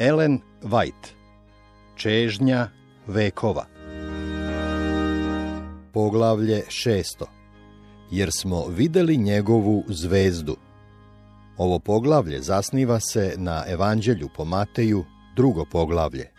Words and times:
Ellen 0.00 0.40
White 0.62 1.12
Čežnja 1.96 2.68
vekova 3.06 3.66
Poglavlje 5.92 6.62
šesto 6.68 7.26
Jer 8.10 8.32
smo 8.32 8.66
videli 8.66 9.16
njegovu 9.16 9.84
zvezdu. 9.88 10.56
Ovo 11.56 11.78
poglavlje 11.78 12.40
zasniva 12.40 13.00
se 13.00 13.34
na 13.36 13.64
Evanđelju 13.68 14.28
po 14.36 14.44
Mateju, 14.44 15.04
drugo 15.36 15.64
poglavlje. 15.64 16.30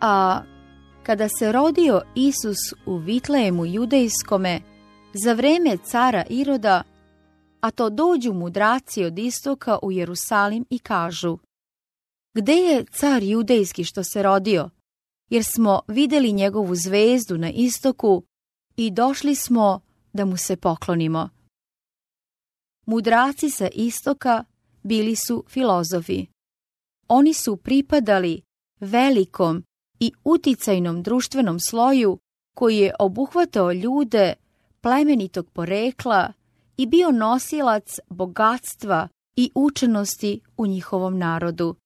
A 0.00 0.40
kada 1.02 1.28
se 1.28 1.52
rodio 1.52 2.02
Isus 2.14 2.58
u 2.86 2.96
Vitlejemu 2.96 3.66
judejskome, 3.66 4.60
za 5.14 5.32
vreme 5.32 5.76
cara 5.84 6.24
Iroda, 6.28 6.82
a 7.60 7.70
to 7.70 7.90
dođu 7.90 8.32
mudraci 8.32 9.04
od 9.04 9.18
istoka 9.18 9.78
u 9.82 9.92
Jerusalim 9.92 10.64
i 10.70 10.78
kažu 10.78 11.38
Gde 12.34 12.52
je 12.52 12.84
car 12.84 13.22
judejski 13.22 13.84
što 13.84 14.04
se 14.04 14.22
rodio? 14.22 14.70
Jer 15.30 15.44
smo 15.44 15.80
vidjeli 15.88 16.32
njegovu 16.32 16.74
zvezdu 16.74 17.38
na 17.38 17.50
istoku 17.50 18.22
i 18.76 18.90
došli 18.90 19.34
smo 19.34 19.80
da 20.12 20.24
mu 20.24 20.36
se 20.36 20.56
poklonimo. 20.56 21.28
Mudraci 22.86 23.50
sa 23.50 23.68
istoka 23.68 24.44
bili 24.82 25.16
su 25.16 25.44
filozofi. 25.48 26.26
Oni 27.08 27.34
su 27.34 27.56
pripadali 27.56 28.42
velikom 28.80 29.64
i 30.00 30.12
uticajnom 30.24 31.02
društvenom 31.02 31.60
sloju 31.60 32.18
koji 32.54 32.76
je 32.76 32.94
obuhvatao 32.98 33.72
ljude 33.72 34.34
plemenitog 34.80 35.50
porekla 35.50 36.32
i 36.76 36.86
bio 36.86 37.10
nosilac 37.10 37.98
bogatstva 38.08 39.08
i 39.36 39.50
učenosti 39.54 40.40
u 40.56 40.66
njihovom 40.66 41.18
narodu. 41.18 41.76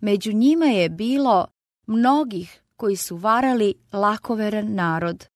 Među 0.00 0.32
njima 0.32 0.64
je 0.64 0.88
bilo 0.88 1.46
mnogih 1.86 2.62
koji 2.76 2.96
su 2.96 3.16
varali 3.16 3.74
lakoveran 3.92 4.74
narod. 4.74 5.26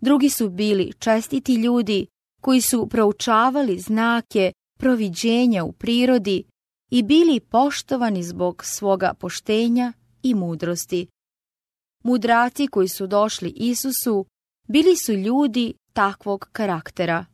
Drugi 0.00 0.30
su 0.30 0.48
bili 0.50 0.92
čestiti 0.98 1.54
ljudi 1.54 2.06
koji 2.40 2.60
su 2.60 2.88
proučavali 2.88 3.78
znake 3.78 4.52
proviđenja 4.78 5.64
u 5.64 5.72
prirodi 5.72 6.44
i 6.90 7.02
bili 7.02 7.40
poštovani 7.40 8.22
zbog 8.22 8.64
svoga 8.64 9.14
poštenja 9.14 9.92
i 10.22 10.34
mudrosti. 10.34 11.06
Mudraci 12.04 12.66
koji 12.66 12.88
su 12.88 13.06
došli 13.06 13.50
Isusu 13.50 14.26
bili 14.68 14.96
su 14.96 15.12
ljudi 15.12 15.74
takvog 15.92 16.48
karaktera. 16.52 17.24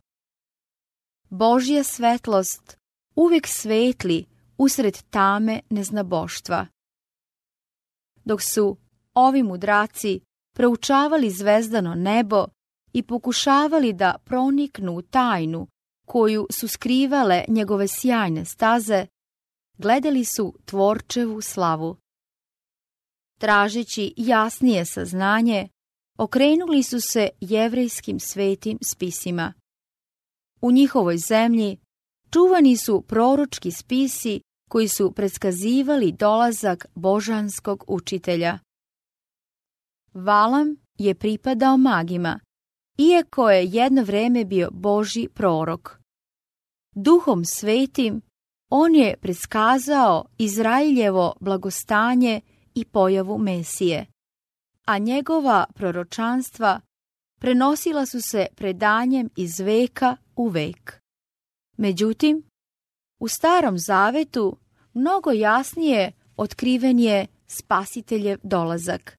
Božja 1.29 1.83
svetlost 1.83 2.77
uvijek 3.15 3.47
svetli 3.47 4.25
usred 4.57 4.97
tame 5.09 5.61
neznaboštva. 5.69 6.67
Dok 8.25 8.41
su 8.41 8.77
ovi 9.13 9.43
mudraci 9.43 10.21
proučavali 10.55 11.31
zvezdano 11.31 11.95
nebo 11.95 12.45
i 12.93 13.03
pokušavali 13.03 13.93
da 13.93 14.15
proniknu 14.25 14.95
u 14.95 15.01
tajnu 15.01 15.67
koju 16.05 16.47
su 16.59 16.67
skrivale 16.67 17.43
njegove 17.47 17.87
sjajne 17.87 18.45
staze, 18.45 19.07
gledali 19.77 20.25
su 20.25 20.53
tvorčevu 20.65 21.41
slavu. 21.41 21.97
Tražeći 23.39 24.13
jasnije 24.17 24.85
saznanje, 24.85 25.67
okrenuli 26.17 26.83
su 26.83 26.99
se 26.99 27.29
jevrejskim 27.39 28.19
svetim 28.19 28.77
spisima. 28.81 29.53
U 30.65 30.71
njihovoj 30.71 31.17
zemlji 31.17 31.77
čuvani 32.33 32.77
su 32.77 33.01
proročki 33.01 33.71
spisi 33.71 34.41
koji 34.69 34.87
su 34.87 35.11
predskazivali 35.11 36.11
dolazak 36.11 36.85
božanskog 36.95 37.83
učitelja. 37.87 38.59
Valam 40.13 40.75
je 40.97 41.15
pripadao 41.15 41.77
magima, 41.77 42.39
iako 42.97 43.49
je 43.49 43.65
jedno 43.65 44.03
vreme 44.03 44.45
bio 44.45 44.69
Boži 44.71 45.27
prorok. 45.33 45.99
Duhom 46.95 47.45
svetim 47.45 48.21
on 48.69 48.95
je 48.95 49.17
predskazao 49.21 50.25
Izraeljevo 50.37 51.33
blagostanje 51.39 52.41
i 52.75 52.85
pojavu 52.85 53.37
Mesije, 53.37 54.05
a 54.85 54.97
njegova 54.97 55.65
proročanstva 55.75 56.81
prenosila 57.39 58.05
su 58.05 58.21
se 58.21 58.47
predanjem 58.55 59.29
iz 59.35 59.59
veka 59.59 60.17
u 60.35 60.47
vek. 60.47 60.99
Međutim, 61.77 62.43
u 63.19 63.27
starom 63.27 63.77
zavetu 63.77 64.57
mnogo 64.93 65.31
jasnije 65.31 66.11
otkriven 66.37 66.99
je 66.99 67.27
spasiteljev 67.47 68.39
dolazak. 68.43 69.17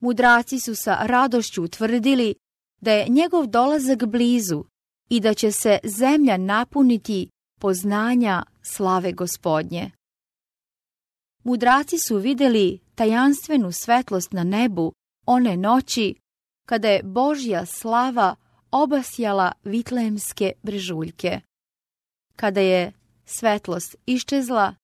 Mudraci 0.00 0.60
su 0.60 0.74
sa 0.74 0.98
radošću 1.06 1.62
utvrdili 1.62 2.34
da 2.80 2.92
je 2.92 3.08
njegov 3.08 3.46
dolazak 3.46 4.06
blizu 4.06 4.64
i 5.08 5.20
da 5.20 5.34
će 5.34 5.52
se 5.52 5.78
zemlja 5.84 6.36
napuniti 6.36 7.28
poznanja 7.60 8.42
slave 8.62 9.12
gospodnje. 9.12 9.90
Mudraci 11.44 11.98
su 11.98 12.16
vidjeli 12.16 12.80
tajanstvenu 12.94 13.72
svetlost 13.72 14.32
na 14.32 14.44
nebu 14.44 14.92
one 15.26 15.56
noći 15.56 16.14
kada 16.66 16.88
je 16.88 17.02
Božja 17.02 17.66
slava 17.66 18.36
obasjala 18.72 19.52
vitlemske 19.64 20.52
brežuljke. 20.62 21.40
Kada 22.36 22.60
je 22.60 22.92
svetlost 23.24 23.96
iščezla, 24.06 24.74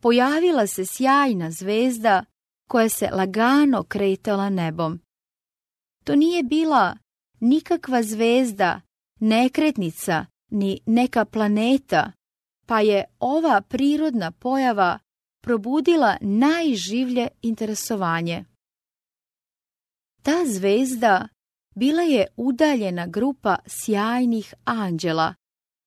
pojavila 0.00 0.66
se 0.66 0.86
sjajna 0.86 1.50
zvezda 1.50 2.24
koja 2.68 2.88
se 2.88 3.08
lagano 3.12 3.82
kretala 3.82 4.50
nebom. 4.50 5.00
To 6.04 6.16
nije 6.16 6.42
bila 6.42 6.96
nikakva 7.40 8.02
zvezda, 8.02 8.80
nekretnica 9.20 10.26
ni 10.50 10.80
neka 10.86 11.24
planeta, 11.24 12.12
pa 12.66 12.80
je 12.80 13.04
ova 13.18 13.60
prirodna 13.60 14.30
pojava 14.30 14.98
probudila 15.40 16.16
najživlje 16.20 17.28
interesovanje. 17.42 18.44
Ta 20.22 20.44
zvezda 20.46 21.28
bila 21.74 22.02
je 22.02 22.26
udaljena 22.36 23.06
grupa 23.06 23.56
sjajnih 23.66 24.54
anđela, 24.64 25.34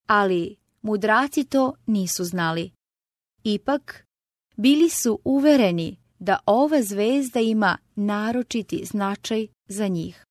ali 0.06 0.56
mudraci 0.82 1.44
to 1.44 1.74
nisu 1.86 2.24
znali. 2.24 2.70
Ipak, 3.44 4.06
bili 4.56 4.88
su 4.88 5.20
uvereni 5.24 5.96
da 6.18 6.38
ova 6.46 6.82
zvezda 6.82 7.40
ima 7.40 7.78
naročiti 7.94 8.84
značaj 8.84 9.46
za 9.68 9.88
njih. 9.88 10.24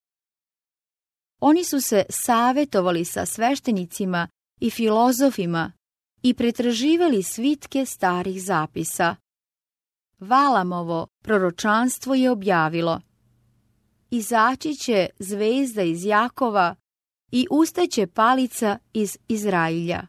Oni 1.41 1.63
su 1.63 1.81
se 1.81 2.05
savjetovali 2.09 3.05
sa 3.05 3.25
sveštenicima 3.25 4.27
i 4.59 4.69
filozofima 4.69 5.71
i 6.21 6.33
pretraživali 6.33 7.23
svitke 7.23 7.85
starih 7.85 8.43
zapisa. 8.43 9.15
Valamovo 10.19 11.07
proročanstvo 11.23 12.15
je 12.15 12.31
objavilo 12.31 13.01
Izaći 14.09 14.75
će 14.75 15.09
zvezda 15.19 15.81
iz 15.83 16.05
Jakova 16.05 16.75
i 17.31 17.47
ustaće 17.51 18.07
palica 18.07 18.77
iz 18.93 19.17
Izrailja. 19.27 20.07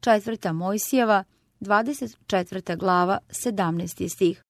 Četvrta 0.00 0.52
Mojsijeva, 0.52 1.24
24. 1.60 2.78
glava, 2.78 3.18
17. 3.28 4.08
stih. 4.08 4.42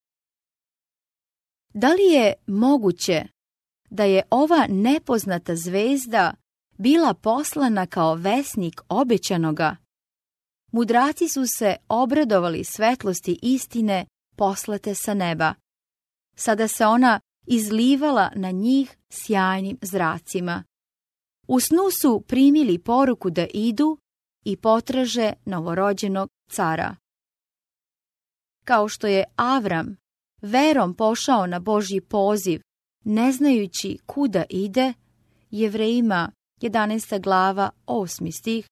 Da 1.75 1.89
li 1.89 2.03
je 2.03 2.35
moguće 2.47 3.27
da 3.91 4.05
je 4.05 4.23
ova 4.31 4.67
nepoznata 4.69 5.57
zvezda 5.57 6.35
bila 6.79 7.15
poslana 7.15 7.87
kao 7.87 8.15
vesnik 8.15 8.81
obećanoga? 8.89 9.77
Mudraci 10.73 11.29
su 11.29 11.45
se 11.59 11.77
obradovali 11.89 12.65
svetlosti 12.65 13.39
istine 13.43 14.07
poslate 14.37 14.95
sa 14.95 15.15
neba. 15.15 15.55
Sada 16.37 16.69
se 16.69 16.87
ona 16.87 17.21
izlivala 17.51 18.31
na 18.37 18.51
njih 18.51 18.97
sjajnim 19.09 19.79
zracima. 19.83 20.65
U 21.49 21.61
snu 21.61 21.91
su 22.01 22.25
primili 22.29 22.79
poruku 22.79 23.31
da 23.31 23.47
idu 23.55 23.99
i 24.45 24.57
potraže 24.57 25.33
novorođenog 25.45 26.29
cara. 26.51 26.97
Kao 28.65 28.89
što 28.89 29.07
je 29.07 29.25
Avram 29.37 29.97
verom 30.43 30.95
pošao 30.95 31.47
na 31.47 31.59
Božji 31.59 32.01
poziv, 32.01 32.61
ne 33.05 33.33
znajući 33.33 33.99
kuda 34.07 34.45
ide, 34.49 34.93
Jevrejima 35.51 36.33
11. 36.61 37.21
glava 37.21 37.71
8. 37.87 38.33
stih, 38.33 38.67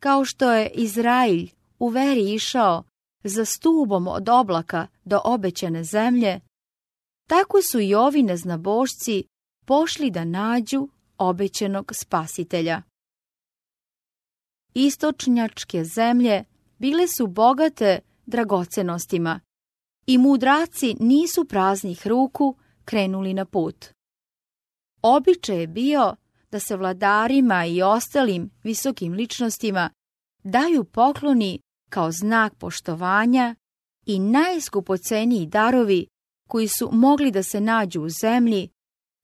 kao 0.00 0.24
što 0.24 0.52
je 0.52 0.70
Izrailj 0.74 1.50
u 1.78 1.88
veri 1.88 2.34
išao 2.34 2.84
za 3.24 3.44
stubom 3.44 4.08
od 4.08 4.28
oblaka 4.28 4.86
do 5.04 5.20
obećane 5.24 5.84
zemlje, 5.84 6.40
tako 7.26 7.62
su 7.62 7.80
i 7.80 7.94
ovi 7.94 8.22
neznabošci 8.22 9.24
pošli 9.64 10.10
da 10.10 10.24
nađu 10.24 10.88
obećenog 11.18 11.92
spasitelja. 11.94 12.82
istočnjačke 14.74 15.84
zemlje 15.84 16.44
bile 16.78 17.08
su 17.08 17.26
bogate 17.26 18.00
dragocenostima 18.26 19.40
i 20.06 20.18
mudraci 20.18 20.96
nisu 21.00 21.44
praznih 21.44 22.06
ruku 22.06 22.56
krenuli 22.84 23.34
na 23.34 23.44
put. 23.44 23.86
Običaj 25.02 25.60
je 25.60 25.66
bio 25.66 26.16
da 26.50 26.60
se 26.60 26.76
vladarima 26.76 27.66
i 27.66 27.82
ostalim 27.82 28.50
visokim 28.62 29.12
ličnostima 29.12 29.90
daju 30.44 30.84
pokloni 30.84 31.60
kao 31.90 32.12
znak 32.12 32.54
poštovanja 32.54 33.54
i 34.06 34.18
najskupoceniji 34.18 35.46
darovi 35.46 36.06
koji 36.48 36.68
su 36.68 36.88
mogli 36.92 37.30
da 37.30 37.42
se 37.42 37.60
nađu 37.60 38.02
u 38.02 38.08
zemlji, 38.08 38.68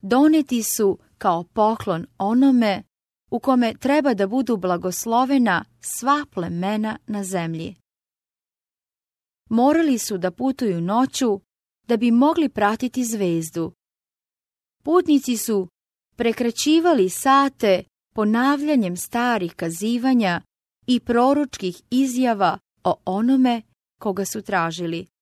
doneti 0.01 0.63
su 0.63 0.99
kao 1.17 1.43
poklon 1.43 2.05
onome 2.17 2.83
u 3.31 3.39
kome 3.39 3.73
treba 3.73 4.13
da 4.13 4.27
budu 4.27 4.57
blagoslovena 4.57 5.65
sva 5.81 6.25
plemena 6.31 6.97
na 7.07 7.23
zemlji. 7.23 7.75
Morali 9.49 9.97
su 9.97 10.17
da 10.17 10.31
putuju 10.31 10.81
noću 10.81 11.41
da 11.87 11.97
bi 11.97 12.11
mogli 12.11 12.49
pratiti 12.49 13.05
zvezdu. 13.05 13.73
Putnici 14.83 15.37
su 15.37 15.67
prekraćivali 16.15 17.09
sate 17.09 17.83
ponavljanjem 18.15 18.97
starih 18.97 19.55
kazivanja 19.55 20.41
i 20.87 20.99
proročkih 20.99 21.81
izjava 21.89 22.57
o 22.83 22.95
onome 23.05 23.61
koga 23.99 24.25
su 24.25 24.41
tražili. 24.41 25.12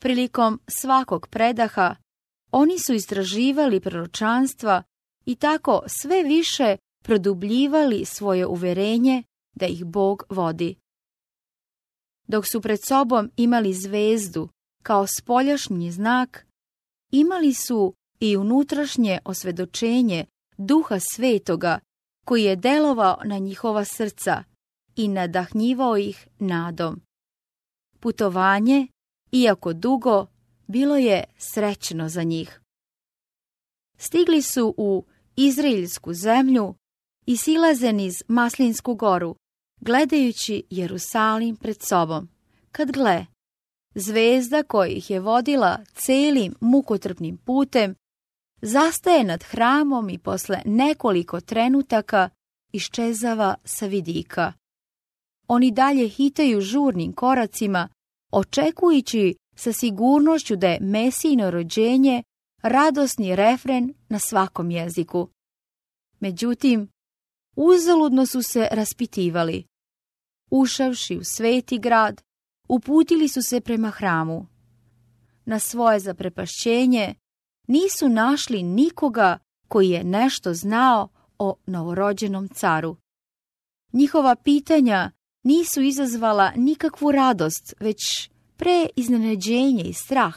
Prilikom 0.00 0.60
svakog 0.68 1.28
predaha 1.28 1.96
oni 2.50 2.78
su 2.78 2.94
istraživali 2.94 3.80
proročanstva 3.80 4.82
i 5.24 5.34
tako 5.34 5.82
sve 5.86 6.22
više 6.22 6.76
produbljivali 7.04 8.04
svoje 8.04 8.46
uverenje 8.46 9.22
da 9.54 9.66
ih 9.66 9.84
Bog 9.84 10.22
vodi. 10.28 10.76
Dok 12.28 12.46
su 12.46 12.60
pred 12.60 12.78
sobom 12.84 13.30
imali 13.36 13.74
zvezdu 13.74 14.48
kao 14.82 15.06
spoljašnji 15.06 15.92
znak, 15.92 16.46
imali 17.10 17.54
su 17.54 17.94
i 18.20 18.36
unutrašnje 18.36 19.18
osvedočenje 19.24 20.26
duha 20.56 20.98
svetoga 21.00 21.78
koji 22.24 22.42
je 22.44 22.56
delovao 22.56 23.20
na 23.24 23.38
njihova 23.38 23.84
srca 23.84 24.44
i 24.96 25.08
nadahnjivao 25.08 25.96
ih 25.96 26.28
nadom. 26.38 27.00
Putovanje, 28.00 28.88
iako 29.32 29.72
dugo, 29.72 30.26
bilo 30.66 30.96
je 30.96 31.24
srećno 31.38 32.08
za 32.08 32.22
njih. 32.22 32.60
Stigli 33.98 34.42
su 34.42 34.74
u 34.76 35.04
Izraelsku 35.36 36.14
zemlju 36.14 36.74
i 37.26 37.36
silaze 37.36 37.92
niz 37.92 38.22
Maslinsku 38.28 38.94
goru, 38.94 39.36
gledajući 39.80 40.62
Jerusalim 40.70 41.56
pred 41.56 41.82
sobom. 41.82 42.28
Kad 42.72 42.90
gle, 42.90 43.26
zvezda 43.94 44.62
koja 44.62 44.88
ih 44.88 45.10
je 45.10 45.20
vodila 45.20 45.78
celim 45.94 46.54
mukotrpnim 46.60 47.36
putem, 47.36 47.94
zastaje 48.62 49.24
nad 49.24 49.42
hramom 49.42 50.10
i 50.10 50.18
posle 50.18 50.62
nekoliko 50.64 51.40
trenutaka 51.40 52.28
iščezava 52.72 53.54
sa 53.64 53.86
vidika. 53.86 54.52
Oni 55.48 55.70
dalje 55.70 56.08
hitaju 56.08 56.60
žurnim 56.60 57.12
koracima, 57.12 57.88
očekujući 58.34 59.36
sa 59.56 59.72
sigurnošću 59.72 60.56
da 60.56 60.68
je 60.68 60.80
Mesijino 60.80 61.50
rođenje 61.50 62.22
radosni 62.62 63.36
refren 63.36 63.94
na 64.08 64.18
svakom 64.18 64.70
jeziku. 64.70 65.28
Međutim, 66.20 66.88
uzaludno 67.56 68.26
su 68.26 68.42
se 68.42 68.68
raspitivali. 68.70 69.64
Ušavši 70.50 71.16
u 71.16 71.24
sveti 71.24 71.78
grad, 71.78 72.22
uputili 72.68 73.28
su 73.28 73.42
se 73.42 73.60
prema 73.60 73.90
hramu. 73.90 74.46
Na 75.44 75.58
svoje 75.58 76.00
zaprepašćenje 76.00 77.14
nisu 77.66 78.08
našli 78.08 78.62
nikoga 78.62 79.38
koji 79.68 79.90
je 79.90 80.04
nešto 80.04 80.54
znao 80.54 81.08
o 81.38 81.56
novorođenom 81.66 82.48
caru. 82.48 82.96
Njihova 83.92 84.36
pitanja 84.36 85.10
nisu 85.44 85.82
izazvala 85.82 86.52
nikakvu 86.56 87.12
radost, 87.12 87.74
već 87.80 88.30
pre 88.56 88.86
iznenađenje 88.96 89.84
i 89.84 89.92
strah, 89.92 90.36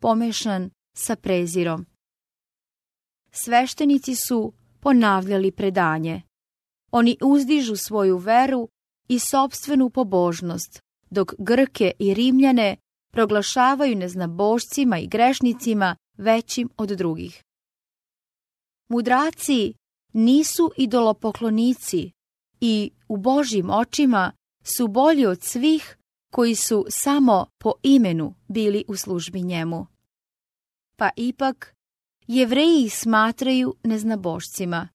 pomešan 0.00 0.70
sa 0.96 1.16
prezirom. 1.16 1.86
Sveštenici 3.32 4.14
su 4.28 4.52
ponavljali 4.80 5.52
predanje. 5.52 6.22
Oni 6.90 7.16
uzdižu 7.22 7.76
svoju 7.76 8.16
veru 8.16 8.68
i 9.08 9.18
sobstvenu 9.18 9.90
pobožnost, 9.90 10.80
dok 11.10 11.34
Grke 11.38 11.92
i 11.98 12.14
Rimljane 12.14 12.76
proglašavaju 13.12 13.96
neznabošcima 13.96 14.98
i 14.98 15.06
grešnicima 15.06 15.96
većim 16.18 16.68
od 16.76 16.88
drugih. 16.88 17.42
Mudraci 18.88 19.74
nisu 20.12 20.70
idolopoklonici 20.76 22.10
i 22.60 22.90
u 23.08 23.16
Božjim 23.16 23.70
očima 23.70 24.32
su 24.76 24.88
bolji 24.88 25.26
od 25.26 25.42
svih 25.42 25.96
koji 26.32 26.54
su 26.54 26.86
samo 26.88 27.46
po 27.58 27.72
imenu 27.82 28.34
bili 28.48 28.84
u 28.88 28.96
službi 28.96 29.42
njemu. 29.42 29.86
Pa 30.96 31.10
ipak, 31.16 31.74
jevreji 32.26 32.84
ih 32.84 32.98
smatraju 32.98 33.74
neznabošcima. 33.82 34.88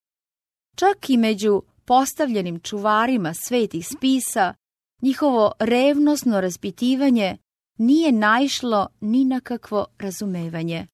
Čak 0.76 1.10
i 1.10 1.18
među 1.18 1.62
postavljenim 1.86 2.60
čuvarima 2.60 3.34
svetih 3.34 3.88
spisa, 3.88 4.54
njihovo 5.02 5.52
revnosno 5.60 6.42
raspitivanje 6.42 7.38
nije 7.78 8.12
naišlo 8.12 8.88
ni 9.00 9.26
na 9.26 9.40
kakvo 9.40 9.86
razumevanje. 9.98 10.88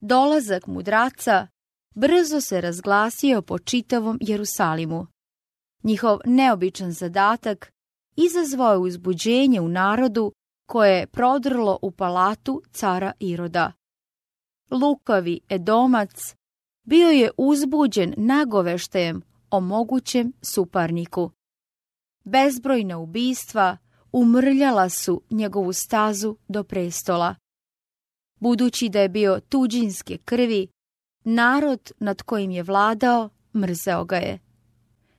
Dolazak 0.00 0.66
mudraca 0.66 1.46
brzo 1.94 2.40
se 2.40 2.60
razglasio 2.60 3.42
po 3.42 3.58
čitavom 3.58 4.18
Jerusalimu. 4.20 5.06
Njihov 5.82 6.18
neobičan 6.24 6.92
zadatak 6.92 7.72
izazvao 8.16 8.72
je 8.72 8.78
uzbuđenje 8.78 9.60
u 9.60 9.68
narodu 9.68 10.32
koje 10.66 10.98
je 10.98 11.06
prodrlo 11.06 11.78
u 11.82 11.90
palatu 11.90 12.62
cara 12.72 13.12
Iroda. 13.20 13.72
Lukavi 14.70 15.40
Edomac 15.48 16.34
bio 16.84 17.08
je 17.08 17.30
uzbuđen 17.36 18.14
nagoveštajem 18.16 19.22
o 19.50 19.60
mogućem 19.60 20.32
suparniku. 20.42 21.30
Bezbrojna 22.24 22.98
ubistva 22.98 23.76
umrljala 24.12 24.88
su 24.88 25.22
njegovu 25.30 25.72
stazu 25.72 26.36
do 26.48 26.64
prestola. 26.64 27.34
Budući 28.40 28.88
da 28.88 29.00
je 29.00 29.08
bio 29.08 29.40
tuđinske 29.48 30.18
krvi, 30.24 30.68
narod 31.24 31.92
nad 31.98 32.22
kojim 32.22 32.50
je 32.50 32.62
vladao 32.62 33.30
mrzeo 33.54 34.04
ga 34.04 34.16
je. 34.16 34.47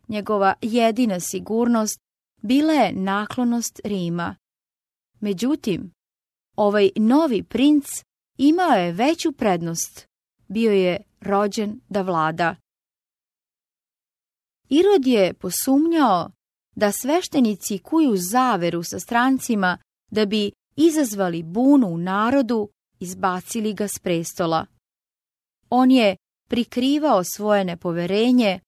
Njegova 0.10 0.54
jedina 0.62 1.20
sigurnost 1.20 2.00
bila 2.42 2.74
je 2.74 2.94
naklonost 2.94 3.80
Rima. 3.84 4.36
Međutim, 5.20 5.92
ovaj 6.56 6.89
novi 6.96 7.44
princ 7.44 7.86
imao 8.38 8.72
je 8.72 8.92
veću 8.92 9.32
prednost. 9.32 10.08
Bio 10.48 10.72
je 10.72 11.04
rođen 11.22 11.80
da 11.89 12.01
vlada. 12.01 12.56
Irod 14.70 15.08
je 15.08 15.34
posumnjao 15.34 16.32
da 16.75 16.92
sveštenici 16.92 17.78
kuju 17.78 18.18
zaveru 18.18 18.84
sa 18.84 19.00
strancima 19.00 19.78
da 20.12 20.25
bi 20.25 20.51
izazvali 20.75 21.44
bunu 21.44 21.88
u 21.88 21.98
narodu, 21.98 22.70
izbacili 23.00 23.74
ga 23.74 23.88
s 23.88 24.00
prestola. 24.00 24.66
On 25.70 25.92
je 25.92 26.16
prikrivao 26.50 27.24
svoje 27.24 27.66
nepoverenje, 27.66 28.60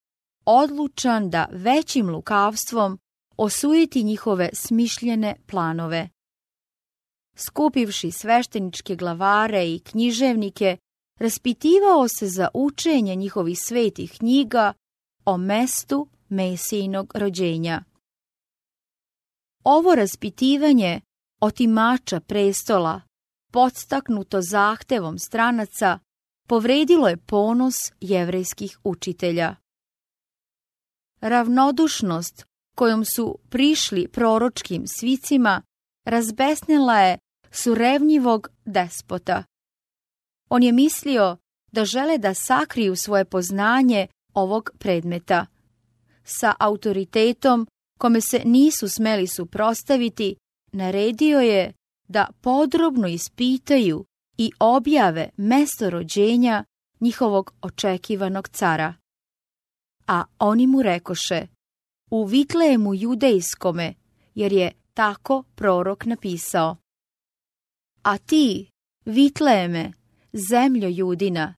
odlučan 0.45 1.29
da 1.29 1.47
većim 1.51 2.09
lukavstvom 2.09 2.99
osujiti 3.37 4.03
njihove 4.03 4.49
smišljene 4.53 5.35
planove. 5.47 6.09
Skupivši 7.35 8.11
svešteničke 8.11 8.95
glavare 8.95 9.67
i 9.67 9.79
književnike, 9.79 10.77
raspitivao 11.19 12.07
se 12.07 12.27
za 12.27 12.47
učenje 12.53 13.15
njihovih 13.15 13.59
svetih 13.59 14.11
knjiga 14.17 14.73
o 15.25 15.37
mestu 15.37 16.07
Mesijinog 16.29 17.11
rođenja. 17.15 17.83
Ovo 19.63 19.95
raspitivanje 19.95 21.01
otimača 21.41 22.19
prestola, 22.19 23.01
podstaknuto 23.51 24.41
zahtevom 24.41 25.19
stranaca, 25.19 25.99
povredilo 26.47 27.07
je 27.07 27.17
ponos 27.17 27.75
jevrejskih 27.99 28.79
učitelja. 28.83 29.55
Ravnodušnost 31.21 32.45
kojom 32.75 33.05
su 33.05 33.37
prišli 33.49 34.07
proročkim 34.07 34.83
svicima, 34.87 35.61
razbesnila 36.05 36.99
je 36.99 37.17
surevnjivog 37.51 38.47
despota. 38.65 39.43
On 40.49 40.63
je 40.63 40.71
mislio 40.71 41.37
da 41.71 41.85
žele 41.85 42.17
da 42.17 42.33
sakriju 42.33 42.95
svoje 42.95 43.25
poznanje 43.25 44.07
ovog 44.33 44.69
predmeta. 44.79 45.45
sa 46.23 46.53
autoritetom 46.59 47.67
kome 47.99 48.21
se 48.21 48.41
nisu 48.45 48.89
smeli 48.89 49.27
suprostaviti, 49.27 50.35
naredio 50.71 51.39
je 51.39 51.73
da 52.07 52.27
podrobno 52.41 53.07
ispitaju 53.07 54.05
i 54.37 54.51
objave 54.59 55.29
mesto 55.37 55.89
rođenja 55.89 56.63
njihovog 56.99 57.53
očekivanog 57.61 58.49
cara. 58.49 58.93
A 60.07 60.23
oni 60.39 60.67
mu 60.67 60.81
rekoše, 60.81 61.47
u 62.11 62.25
Vitlejemu 62.25 62.93
judejskome, 62.93 63.93
jer 64.35 64.53
je 64.53 64.71
tako 64.93 65.43
prorok 65.55 66.05
napisao. 66.05 66.77
A 68.03 68.17
ti, 68.17 68.69
Vitlejeme, 69.05 69.91
zemljo 70.33 70.87
judina, 70.87 71.55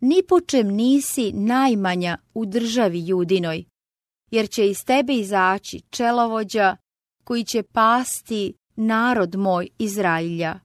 ni 0.00 0.22
po 0.28 0.40
čem 0.40 0.68
nisi 0.68 1.32
najmanja 1.32 2.18
u 2.34 2.46
državi 2.46 3.08
judinoj, 3.08 3.64
jer 4.30 4.50
će 4.50 4.68
iz 4.68 4.84
tebe 4.84 5.12
izaći 5.12 5.80
čelovođa 5.90 6.76
koji 7.24 7.44
će 7.44 7.62
pasti 7.62 8.54
narod 8.76 9.36
moj 9.36 9.68
Izrailja. 9.78 10.60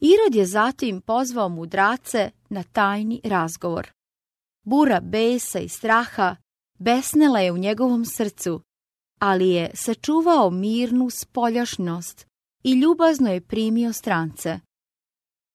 Irod 0.00 0.34
je 0.34 0.46
zatim 0.46 1.00
pozvao 1.00 1.48
mudrace 1.48 2.30
na 2.48 2.62
tajni 2.62 3.20
razgovor. 3.24 3.92
Bura 4.64 5.00
besa 5.00 5.58
i 5.58 5.68
straha 5.68 6.36
besnela 6.78 7.40
je 7.40 7.52
u 7.52 7.58
njegovom 7.58 8.04
srcu, 8.04 8.60
ali 9.20 9.48
je 9.48 9.70
sačuvao 9.74 10.50
mirnu 10.50 11.10
spoljašnost 11.10 12.26
i 12.62 12.72
ljubazno 12.72 13.32
je 13.32 13.40
primio 13.40 13.92
strance. 13.92 14.60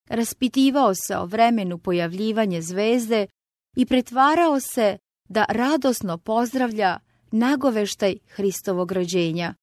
Raspitivao 0.10 0.96
se 0.96 1.18
o 1.18 1.26
vremenu 1.26 1.78
pojavljivanje 1.78 2.62
zvezde 2.62 3.28
i 3.76 3.86
pretvarao 3.86 4.60
se 4.60 4.98
da 5.30 5.46
radosno 5.50 6.18
pozdravlja 6.18 7.00
nagoveštaj 7.32 8.18
Hristovog 8.28 8.92
rođenja. 8.92 9.54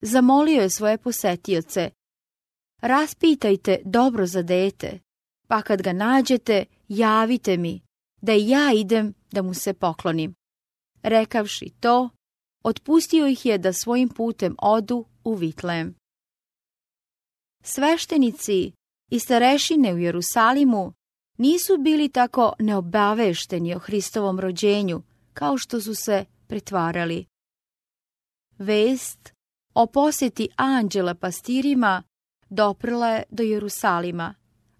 Zamolio 0.00 0.62
je 0.62 0.70
svoje 0.70 0.98
posetioce, 0.98 1.90
raspitajte 2.80 3.78
dobro 3.84 4.26
za 4.26 4.42
dete, 4.42 4.98
pa 5.48 5.62
kad 5.62 5.82
ga 5.82 5.92
nađete, 5.92 6.64
javite 6.88 7.56
mi, 7.56 7.80
da 8.22 8.32
ja 8.32 8.72
idem 8.72 9.14
da 9.32 9.42
mu 9.42 9.54
se 9.54 9.72
poklonim. 9.72 10.34
Rekavši 11.02 11.70
to, 11.80 12.10
otpustio 12.64 13.26
ih 13.26 13.46
je 13.46 13.58
da 13.58 13.72
svojim 13.72 14.08
putem 14.08 14.56
odu 14.58 15.04
u 15.24 15.34
Vitlem. 15.34 15.94
Sveštenici 17.62 18.72
i 19.10 19.18
starešine 19.18 19.94
u 19.94 19.98
Jerusalimu 19.98 20.92
nisu 21.38 21.78
bili 21.78 22.08
tako 22.08 22.52
neobavešteni 22.58 23.74
o 23.74 23.78
Hristovom 23.78 24.40
rođenju 24.40 25.02
kao 25.32 25.58
što 25.58 25.80
su 25.80 25.94
se 25.94 26.24
pretvarali. 26.46 27.26
Vest 28.58 29.32
o 29.74 29.86
posjeti 29.86 30.48
anđela 30.56 31.14
pastirima 31.14 32.02
doprla 32.50 33.08
je 33.08 33.22
do 33.30 33.42
Jerusalima, 33.42 34.34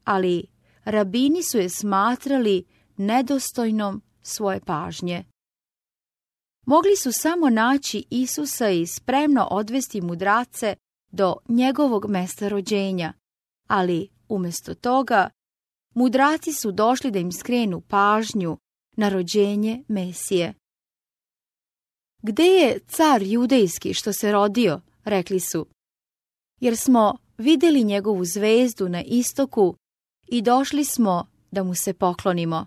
ali 0.05 0.47
rabini 0.85 1.43
su 1.43 1.59
je 1.59 1.69
smatrali 1.69 2.65
nedostojnom 2.97 4.03
svoje 4.23 4.61
pažnje. 4.61 5.25
Mogli 6.67 6.97
su 6.97 7.13
samo 7.13 7.51
naći 7.51 8.05
Isusa 8.11 8.69
i 8.69 8.87
spremno 8.87 9.49
odvesti 9.51 10.01
mudrace 10.01 10.77
do 11.11 11.37
njegovog 11.49 12.07
mesta 12.09 12.49
rođenja, 12.49 13.13
ali 13.69 14.09
umjesto 14.29 14.75
toga 14.75 15.31
mudraci 15.95 16.53
su 16.53 16.73
došli 16.73 17.11
da 17.11 17.19
im 17.19 17.33
skrenu 17.33 17.81
pažnju 17.81 18.59
na 18.97 19.09
rođenje 19.09 19.85
Mesije. 19.89 20.55
Gde 22.23 22.45
je 22.45 22.79
car 22.89 23.23
judejski 23.23 23.95
što 23.95 24.13
se 24.13 24.33
rodio, 24.33 24.81
rekli 25.05 25.41
su, 25.41 25.67
jer 26.61 26.77
smo 26.77 27.17
vidjeli 27.39 27.85
njegovu 27.85 28.25
zvezdu 28.25 28.89
na 28.89 29.03
istoku 29.03 29.77
i 30.29 30.43
došli 30.43 30.85
smo 30.85 31.27
da 31.51 31.63
mu 31.63 31.75
se 31.75 31.93
poklonimo. 31.95 32.67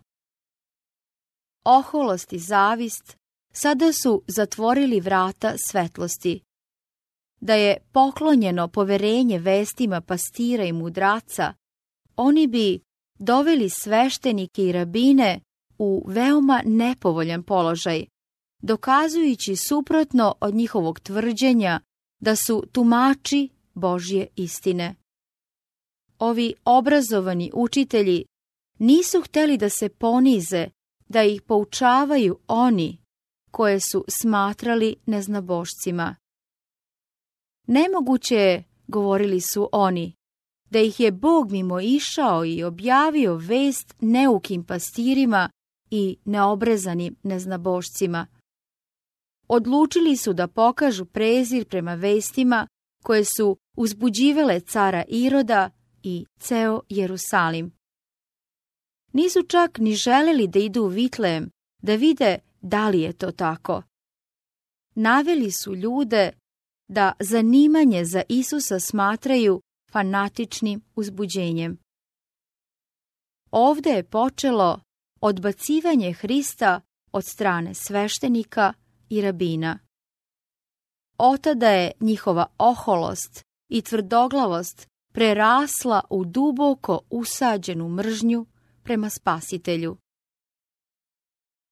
Oholost 1.65 2.33
i 2.33 2.39
zavist 2.39 3.17
sada 3.53 3.93
su 3.93 4.23
zatvorili 4.27 4.99
vrata 4.99 5.53
svetlosti. 5.57 6.41
Da 7.41 7.53
je 7.53 7.77
poklonjeno 7.91 8.67
poverenje 8.67 9.39
vestima 9.39 10.01
pastira 10.01 10.63
i 10.63 10.73
mudraca, 10.73 11.53
oni 12.15 12.47
bi 12.47 12.79
doveli 13.19 13.69
sveštenike 13.69 14.63
i 14.63 14.71
rabine 14.71 15.39
u 15.77 16.05
veoma 16.07 16.61
nepovoljan 16.65 17.43
položaj, 17.43 18.05
dokazujući 18.61 19.55
suprotno 19.55 20.35
od 20.41 20.55
njihovog 20.55 20.99
tvrđenja 20.99 21.79
da 22.19 22.35
su 22.35 22.63
tumači 22.71 23.49
Božje 23.73 24.27
istine. 24.35 24.95
Ovi 26.19 26.53
obrazovani 26.65 27.51
učitelji 27.53 28.25
nisu 28.79 29.21
htjeli 29.21 29.57
da 29.57 29.69
se 29.69 29.89
ponize, 29.89 30.67
da 31.09 31.23
ih 31.23 31.41
poučavaju 31.41 32.39
oni 32.47 32.97
koje 33.51 33.79
su 33.79 34.05
smatrali 34.07 34.95
neznabošcima. 35.05 36.15
Nemoguće 37.67 38.35
je, 38.35 38.63
govorili 38.87 39.41
su 39.41 39.69
oni, 39.71 40.15
da 40.69 40.79
ih 40.79 40.99
je 40.99 41.11
Bog 41.11 41.51
mimo 41.51 41.79
išao 41.79 42.45
i 42.45 42.63
objavio 42.63 43.35
vest 43.35 43.95
neukim 43.99 44.63
pastirima 44.63 45.49
i 45.89 46.17
neobrezanim 46.25 47.15
neznabošcima. 47.23 48.27
Odlučili 49.47 50.17
su 50.17 50.33
da 50.33 50.47
pokažu 50.47 51.05
prezir 51.05 51.65
prema 51.67 51.93
vestima 51.95 52.67
koje 53.03 53.23
su 53.25 53.57
uzbuđivale 53.77 54.59
cara 54.59 55.03
Iroda 55.07 55.69
i 56.03 56.25
ceo 56.39 56.81
Jerusalim. 56.89 57.74
Nisu 59.15 59.43
čak 59.43 59.77
ni 59.77 59.95
želeli 59.95 60.47
da 60.47 60.59
idu 60.59 60.83
u 60.83 60.87
Vitlejem 60.87 61.49
da 61.81 61.95
vide 61.95 62.39
da 62.61 62.89
li 62.89 63.01
je 63.01 63.13
to 63.13 63.31
tako. 63.31 63.83
Naveli 64.95 65.51
su 65.51 65.75
ljude 65.75 66.31
da 66.87 67.13
zanimanje 67.19 68.05
za 68.05 68.23
Isusa 68.29 68.79
smatraju 68.79 69.61
fanatičnim 69.91 70.81
uzbuđenjem. 70.95 71.77
Ovde 73.51 73.89
je 73.89 74.03
počelo 74.03 74.79
odbacivanje 75.21 76.13
Hrista 76.13 76.81
od 77.11 77.23
strane 77.25 77.73
sveštenika 77.73 78.73
i 79.09 79.21
rabina. 79.21 79.79
Otada 81.17 81.69
je 81.69 81.91
njihova 81.99 82.45
oholost 82.57 83.43
i 83.69 83.81
tvrdoglavost 83.81 84.87
prerasla 85.13 86.01
u 86.09 86.25
duboko 86.25 86.99
usađenu 87.09 87.89
mržnju 87.89 88.45
prema 88.85 89.09
spasitelju. 89.09 89.97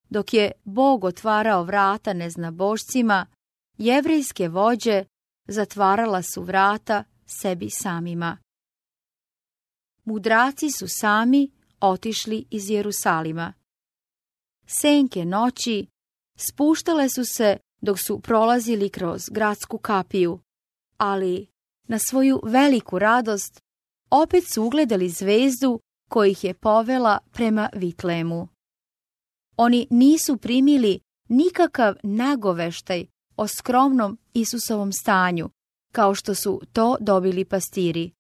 Dok 0.10 0.34
je 0.34 0.52
Bog 0.64 1.04
otvarao 1.04 1.64
vrata 1.64 2.14
neznabošcima, 2.14 3.26
jevrejske 3.78 4.48
vođe 4.48 5.06
zatvarala 5.48 6.22
su 6.22 6.42
vrata 6.44 7.04
sebi 7.26 7.70
samima. 7.70 8.38
Mudraci 10.04 10.72
su 10.72 10.86
sami 10.88 11.52
otišli 11.80 12.46
iz 12.52 12.70
Jerusalima. 12.70 13.54
Senke 14.68 15.26
noći 15.26 15.88
spuštale 16.38 17.10
su 17.10 17.26
se 17.26 17.58
dok 17.82 18.00
su 18.00 18.20
prolazili 18.20 18.90
kroz 18.90 19.30
gradsku 19.32 19.78
kapiju, 19.78 20.40
ali 20.98 21.48
na 21.88 22.00
svoju 22.00 22.42
veliku 22.44 23.00
radost 23.00 23.62
opet 24.10 24.44
su 24.54 24.64
ugledali 24.64 25.10
zvezdu 25.10 25.80
kojih 26.14 26.44
je 26.44 26.54
povela 26.54 27.20
prema 27.32 27.70
Vitlemu. 27.74 28.48
Oni 29.58 29.88
nisu 29.90 30.38
primili 30.38 31.00
nikakav 31.30 31.96
nagoveštaj 32.04 33.06
o 33.38 33.48
skromnom 33.48 34.18
Isusovom 34.34 34.92
stanju, 34.92 35.50
kao 35.92 36.16
što 36.16 36.36
su 36.36 36.62
to 36.74 36.96
dobili 37.00 37.46
pastiri. 37.46 38.12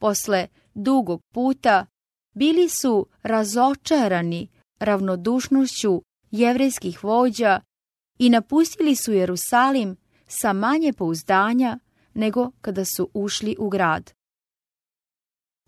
Posle 0.00 0.48
dugog 0.74 1.20
puta 1.34 1.86
bili 2.34 2.68
su 2.68 3.06
razočarani 3.22 4.48
ravnodušnošću 4.78 6.02
jevrejskih 6.30 7.04
vođa 7.04 7.60
i 8.18 8.30
napustili 8.30 8.96
su 8.96 9.12
Jerusalim 9.12 9.96
sa 10.26 10.52
manje 10.52 10.92
pouzdanja 10.92 11.78
nego 12.14 12.50
kada 12.60 12.84
su 12.84 13.10
ušli 13.14 13.56
u 13.58 13.68
grad. 13.68 14.12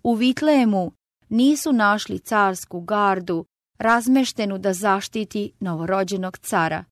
U 0.02 0.14
Vitlemu 0.14 0.99
nisu 1.30 1.72
našli 1.72 2.18
carsku 2.18 2.80
gardu 2.80 3.44
razmeštenu 3.78 4.58
da 4.58 4.72
zaštiti 4.72 5.52
novorođenog 5.60 6.38
cara. 6.38 6.84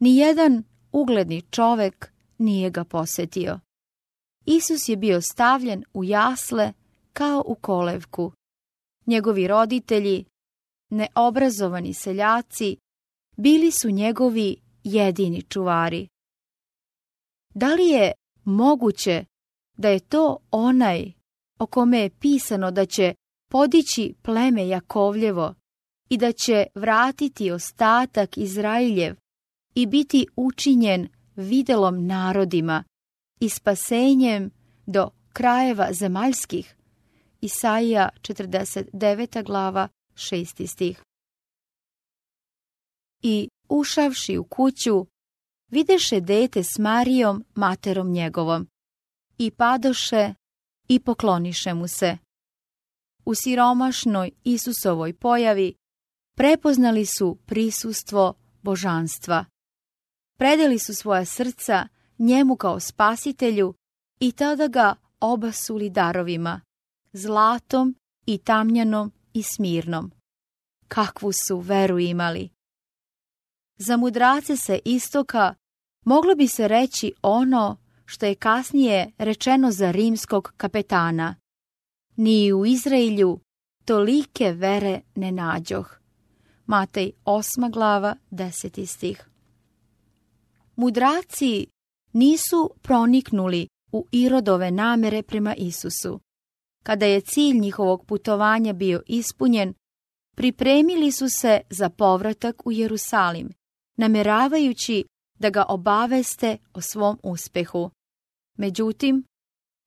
Nijedan 0.00 0.64
ugledni 0.92 1.42
čovek 1.42 2.12
nije 2.38 2.70
ga 2.70 2.84
posetio. 2.84 3.60
Isus 4.46 4.88
je 4.88 4.96
bio 4.96 5.20
stavljen 5.20 5.84
u 5.92 6.04
jasle 6.04 6.72
kao 7.12 7.44
u 7.46 7.54
kolevku. 7.54 8.32
Njegovi 9.06 9.48
roditelji, 9.48 10.24
neobrazovani 10.90 11.94
seljaci, 11.94 12.76
bili 13.36 13.70
su 13.70 13.90
njegovi 13.90 14.56
jedini 14.84 15.42
čuvari. 15.42 16.08
Da 17.54 17.74
li 17.74 17.88
je 17.88 18.12
moguće 18.44 19.24
da 19.76 19.88
je 19.88 20.00
to 20.00 20.38
onaj 20.50 21.12
o 21.58 21.66
kome 21.66 21.98
je 21.98 22.10
pisano 22.10 22.70
da 22.70 22.86
će 22.86 23.14
podići 23.50 24.14
pleme 24.22 24.68
Jakovljevo 24.68 25.54
i 26.08 26.16
da 26.16 26.32
će 26.32 26.66
vratiti 26.74 27.50
ostatak 27.50 28.38
Izrailjev 28.38 29.16
i 29.74 29.86
biti 29.86 30.26
učinjen 30.36 31.08
videlom 31.36 32.06
narodima 32.06 32.84
i 33.40 33.48
spasenjem 33.48 34.50
do 34.86 35.10
krajeva 35.32 35.88
zemaljskih. 35.92 36.76
Isaija 37.40 38.08
49. 38.20 39.44
glava 39.44 39.88
6. 40.14 40.66
stih. 40.66 41.02
I 43.22 43.48
ušavši 43.68 44.38
u 44.38 44.44
kuću, 44.44 45.06
videše 45.70 46.20
dete 46.20 46.62
s 46.62 46.78
Marijom, 46.78 47.44
materom 47.54 48.10
njegovom, 48.10 48.66
i 49.38 49.50
padoše 49.50 50.34
i 50.88 51.00
pokloniše 51.00 51.74
mu 51.74 51.88
se. 51.88 52.18
U 53.24 53.34
siromašnoj 53.34 54.30
Isusovoj 54.44 55.12
pojavi 55.12 55.74
prepoznali 56.36 57.06
su 57.06 57.38
prisustvo 57.46 58.34
božanstva. 58.62 59.44
Predali 60.38 60.78
su 60.78 60.94
svoja 60.94 61.24
srca 61.24 61.88
njemu 62.18 62.56
kao 62.56 62.80
spasitelju 62.80 63.74
i 64.20 64.32
tada 64.32 64.68
ga 64.68 64.94
obasuli 65.20 65.90
darovima, 65.90 66.60
zlatom 67.12 67.96
i 68.26 68.38
tamnjanom 68.38 69.12
i 69.32 69.42
smirnom. 69.42 70.10
Kakvu 70.88 71.32
su 71.32 71.58
veru 71.58 71.98
imali! 71.98 72.50
Za 73.78 73.96
mudrace 73.96 74.56
se 74.56 74.78
istoka 74.84 75.54
moglo 76.04 76.34
bi 76.34 76.48
se 76.48 76.68
reći 76.68 77.12
ono 77.22 77.76
što 78.04 78.26
je 78.26 78.34
kasnije 78.34 79.12
rečeno 79.18 79.70
za 79.70 79.90
rimskog 79.90 80.52
kapetana. 80.56 81.36
Ni 82.16 82.52
u 82.52 82.66
Izraelju 82.66 83.40
tolike 83.84 84.52
vere 84.52 85.00
ne 85.14 85.32
nađoh. 85.32 85.90
Matej 86.66 87.12
8. 87.24 87.72
glava 87.72 88.16
10. 88.30 88.86
stih. 88.86 89.28
Mudraci 90.76 91.66
nisu 92.12 92.70
proniknuli 92.82 93.68
u 93.92 94.06
Irodove 94.12 94.70
namere 94.70 95.22
prema 95.22 95.54
Isusu. 95.54 96.20
Kada 96.82 97.06
je 97.06 97.20
cilj 97.20 97.58
njihovog 97.58 98.06
putovanja 98.06 98.72
bio 98.72 99.02
ispunjen, 99.06 99.74
pripremili 100.36 101.12
su 101.12 101.28
se 101.28 101.60
za 101.70 101.90
povratak 101.90 102.66
u 102.66 102.72
Jerusalim, 102.72 103.50
nameravajući 103.96 105.04
da 105.38 105.50
ga 105.50 105.64
obaveste 105.68 106.58
o 106.72 106.80
svom 106.80 107.18
uspehu. 107.22 107.90
Međutim, 108.58 109.24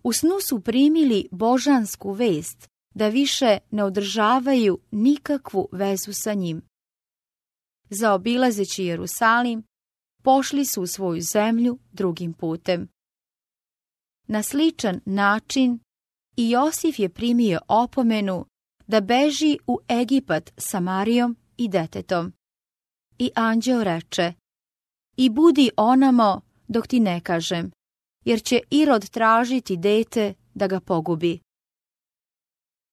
u 0.04 0.14
snu 0.14 0.40
su 0.48 0.60
primili 0.60 1.28
božansku 1.32 2.12
vest 2.12 2.70
da 2.96 3.08
više 3.08 3.58
ne 3.72 3.84
održavaju 3.84 4.80
nikakvu 4.92 5.70
vezu 5.72 6.14
sa 6.14 6.34
njim. 6.34 6.62
Zaobilazeći 7.90 8.84
Jerusalim, 8.84 9.64
pošli 10.24 10.66
su 10.66 10.82
u 10.82 10.88
svoju 10.88 11.22
zemlju 11.22 11.80
drugim 11.92 12.34
putem. 12.34 12.88
Na 14.28 14.44
sličan 14.44 15.02
način 15.06 15.80
i 16.36 16.50
Josif 16.50 17.00
je 17.00 17.10
primio 17.10 17.60
opomenu 17.68 18.46
da 18.88 19.02
beži 19.02 19.58
u 19.68 19.80
Egipat 19.88 20.52
sa 20.58 20.80
Marijom 20.80 21.38
i 21.58 21.70
detetom. 21.70 22.34
I 23.18 23.32
anđeo 23.36 23.84
reče, 23.84 24.34
i 25.18 25.30
budi 25.30 25.70
onamo 25.78 26.42
dok 26.68 26.88
ti 26.88 27.00
ne 27.00 27.22
kažem, 27.22 27.72
jer 28.28 28.44
će 28.44 28.60
Irod 28.70 29.10
tražiti 29.10 29.78
dete 29.78 30.34
da 30.54 30.68
ga 30.68 30.80
pogubi. 30.80 31.40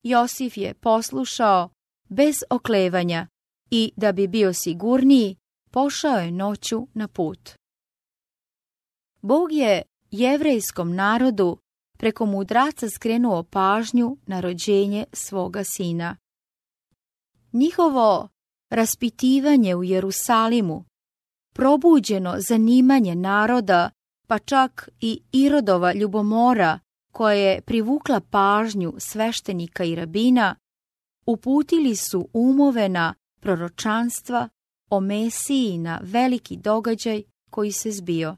Josif 0.03 0.57
je 0.57 0.75
poslušao 0.75 1.71
bez 2.09 2.37
oklevanja 2.51 3.27
i 3.71 3.93
da 3.97 4.13
bi 4.13 4.29
bio 4.29 4.53
sigurniji, 4.53 5.37
pošao 5.71 6.19
je 6.19 6.31
noću 6.31 6.87
na 6.95 7.09
put. 7.09 7.51
Bog 9.23 9.53
je 9.53 9.83
jevrejskom 10.11 10.95
narodu 10.95 11.59
preko 11.99 12.27
mudraca 12.27 12.91
skrenuo 12.91 13.43
pažnju 13.43 14.17
na 14.27 14.41
rođenje 14.41 15.05
svoga 15.13 15.65
sina. 15.65 16.17
Njihovo 17.53 18.29
raspitivanje 18.71 19.77
u 19.77 19.85
Jerusalimu, 19.85 20.85
probuđeno 21.55 22.35
zanimanje 22.39 23.15
naroda, 23.15 23.91
pa 24.27 24.39
čak 24.39 24.89
i 25.01 25.21
Irodova 25.33 25.93
ljubomora 25.93 26.79
koja 27.13 27.35
je 27.35 27.61
privukla 27.61 28.21
pažnju 28.21 28.95
sveštenika 28.99 29.85
i 29.85 29.95
rabina, 29.95 30.57
uputili 31.27 31.97
su 31.97 32.29
umove 32.33 32.89
na 32.89 33.15
proročanstva 33.41 34.49
o 34.91 35.01
Mesiji 35.01 35.79
na 35.79 36.01
veliki 36.03 36.57
događaj 36.57 37.23
koji 37.51 37.73
se 37.73 37.91
zbio. 37.91 38.37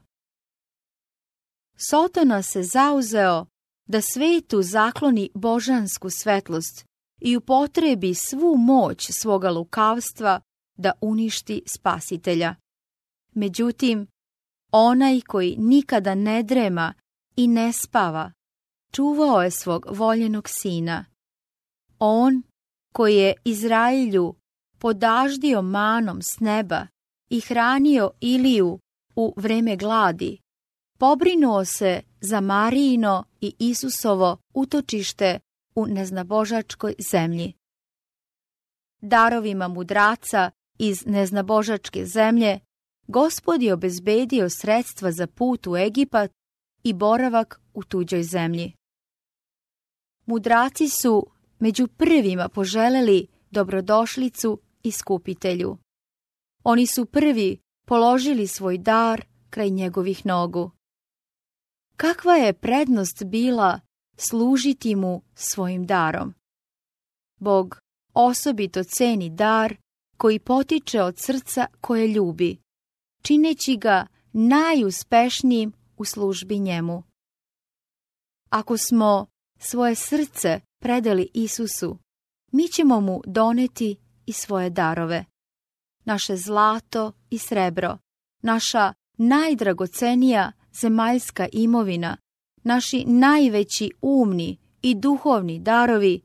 Sotona 1.77 2.41
se 2.41 2.63
zauzeo 2.63 3.45
da 3.85 4.01
svetu 4.01 4.61
zakloni 4.61 5.29
božansku 5.33 6.09
svetlost 6.09 6.85
i 7.21 7.37
upotrebi 7.37 8.13
svu 8.13 8.57
moć 8.57 9.11
svoga 9.11 9.49
lukavstva 9.49 10.41
da 10.77 10.91
uništi 11.01 11.61
spasitelja. 11.65 12.55
Međutim, 13.33 14.07
onaj 14.71 15.21
koji 15.21 15.55
nikada 15.57 16.15
ne 16.15 16.43
drema 16.43 16.93
i 17.35 17.47
ne 17.47 17.73
spava, 17.73 18.31
čuvao 18.91 19.41
je 19.41 19.51
svog 19.51 19.85
voljenog 19.89 20.49
sina. 20.49 21.05
On, 21.99 22.43
koji 22.93 23.15
je 23.15 23.33
Izraelju 23.45 24.35
podaždio 24.79 25.61
manom 25.61 26.21
s 26.21 26.39
neba 26.39 26.87
i 27.29 27.39
hranio 27.39 28.11
Iliju 28.21 28.79
u 29.15 29.33
vreme 29.37 29.75
gladi, 29.75 30.37
pobrinuo 30.99 31.65
se 31.65 32.01
za 32.21 32.41
Marijino 32.41 33.23
i 33.41 33.55
Isusovo 33.59 34.37
utočište 34.53 35.39
u 35.75 35.85
neznabožačkoj 35.85 36.93
zemlji. 37.11 37.53
Darovima 39.01 39.67
mudraca 39.67 40.51
iz 40.79 41.05
neznabožačke 41.05 42.05
zemlje 42.05 42.59
Gospod 43.07 43.61
je 43.61 43.73
obezbedio 43.73 44.49
sredstva 44.49 45.11
za 45.11 45.27
put 45.27 45.67
u 45.67 45.77
Egipat 45.77 46.31
i 46.83 46.93
boravak 46.93 47.61
u 47.73 47.83
tuđoj 47.83 48.23
zemlji. 48.23 48.73
Mudraci 50.25 50.89
su 50.89 51.27
među 51.59 51.87
prvima 51.87 52.49
poželeli 52.49 53.27
dobrodošlicu 53.51 54.59
iskupitelju. 54.83 55.77
Oni 56.63 56.87
su 56.87 57.05
prvi 57.05 57.59
položili 57.85 58.47
svoj 58.47 58.77
dar 58.77 59.25
kraj 59.49 59.69
njegovih 59.69 60.25
nogu. 60.25 60.71
Kakva 61.95 62.35
je 62.35 62.53
prednost 62.53 63.23
bila 63.23 63.79
služiti 64.17 64.95
mu 64.95 65.21
svojim 65.35 65.85
darom? 65.85 66.33
Bog 67.39 67.79
osobito 68.13 68.83
ceni 68.83 69.29
dar 69.29 69.77
koji 70.17 70.39
potiče 70.39 71.01
od 71.01 71.15
srca 71.17 71.65
koje 71.81 72.07
ljubi, 72.07 72.57
čineći 73.27 73.77
ga 73.77 74.07
najuspešnijim 74.33 75.73
u 75.97 76.05
službi 76.05 76.59
njemu. 76.59 77.03
Ako 78.49 78.77
smo 78.77 79.25
svoje 79.59 79.95
srce 79.95 80.59
predali 80.79 81.29
Isusu, 81.33 81.97
mi 82.51 82.67
ćemo 82.67 83.01
mu 83.01 83.21
doneti 83.25 83.95
i 84.25 84.33
svoje 84.33 84.69
darove. 84.69 85.25
Naše 86.05 86.35
zlato 86.37 87.11
i 87.29 87.37
srebro, 87.37 87.97
naša 88.41 88.93
najdragocenija 89.17 90.51
zemaljska 90.81 91.47
imovina, 91.51 92.17
naši 92.63 93.05
najveći 93.05 93.91
umni 94.01 94.57
i 94.81 94.95
duhovni 94.95 95.59
darovi, 95.59 96.21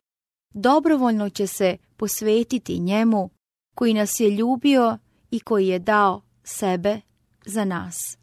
dobrovoljno 0.54 1.30
će 1.30 1.46
se 1.46 1.76
posvetiti 1.96 2.78
njemu 2.78 3.30
koji 3.74 3.94
nas 3.94 4.20
je 4.20 4.30
ljubio 4.30 4.98
i 5.30 5.40
koji 5.40 5.68
je 5.68 5.78
dao 5.78 6.22
sebe 6.44 7.00
za 7.46 7.64
nas. 7.64 8.18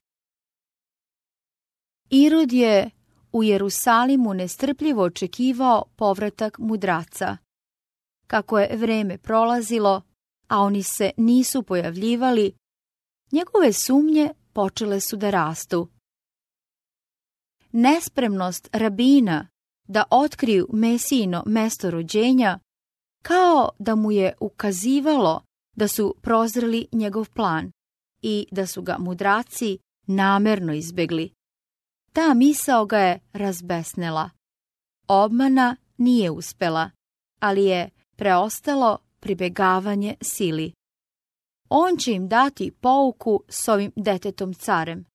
Irod 2.10 2.52
je 2.52 2.90
u 3.32 3.44
Jerusalimu 3.44 4.34
nestrpljivo 4.34 5.04
očekivao 5.04 5.86
povratak 5.96 6.60
mudraca. 6.60 7.38
Kako 8.28 8.60
je 8.60 8.78
vreme 8.78 9.18
prolazilo, 9.18 10.02
a 10.48 10.60
oni 10.60 10.84
se 10.84 11.12
nisu 11.18 11.64
pojavljivali, 11.64 12.56
njegove 13.32 13.74
sumnje 13.74 14.30
počele 14.54 15.00
su 15.00 15.18
da 15.18 15.30
rastu. 15.30 15.88
Nespremnost 17.72 18.70
rabina 18.72 19.48
da 19.88 20.04
otkriju 20.12 20.68
Mesijino 20.74 21.44
mesto 21.46 21.92
rođenja, 21.92 22.60
kao 23.24 23.70
da 23.80 23.96
mu 23.96 24.12
je 24.12 24.34
ukazivalo 24.40 25.42
da 25.76 25.88
su 25.88 26.16
prozreli 26.22 26.88
njegov 26.92 27.30
plan 27.34 27.72
i 28.22 28.48
da 28.52 28.68
su 28.68 28.82
ga 28.82 28.98
mudraci 29.00 29.78
namerno 30.08 30.74
izbegli. 30.74 31.32
Ta 32.14 32.34
misao 32.34 32.86
ga 32.86 32.98
je 32.98 33.20
razbesnela. 33.34 34.30
Obmana 35.08 35.76
nije 35.98 36.32
uspela, 36.32 36.92
ali 37.40 37.66
je 37.66 37.90
preostalo 38.16 38.98
pribegavanje 39.20 40.16
sili. 40.22 40.74
On 41.70 41.98
će 41.98 42.12
im 42.12 42.28
dati 42.28 42.72
pouku 42.72 43.44
s 43.50 43.68
ovim 43.68 43.92
detetom 43.96 44.54
carem. 44.54 45.06